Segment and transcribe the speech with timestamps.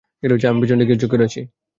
[0.49, 1.41] আমি পেছনটা গিয়ে চেক করে আসি।